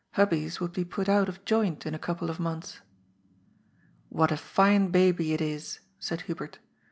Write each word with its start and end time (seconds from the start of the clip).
Hubbie's 0.15 0.59
would 0.59 0.71
be 0.73 0.83
put 0.83 1.07
out 1.07 1.29
of 1.29 1.45
joint 1.45 1.85
in 1.85 1.93
a 1.93 1.99
couple 1.99 2.31
of 2.31 2.39
months. 2.39 2.81
What 4.09 4.31
a 4.31 4.35
fine 4.37 4.89
baby 4.89 5.31
it 5.31 5.41
is," 5.41 5.79
said 5.99 6.21
Hubert. 6.21 6.57